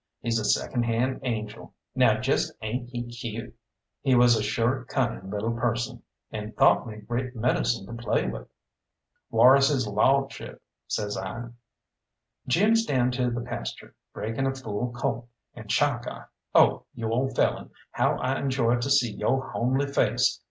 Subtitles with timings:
[0.19, 1.75] He's a second hand angel.
[1.93, 3.55] Now jest ain't he cute?"
[4.01, 8.47] He was a sure cunning little person, and thought me great medicine to play with.
[9.29, 11.49] "Whar is his lawdship?" says I.
[12.47, 16.25] "Jim's down to the pasture, breaking a fool colt, and Chalkeye
[16.55, 20.39] oh, you ole felon, how I enjoy to see yo' homely face!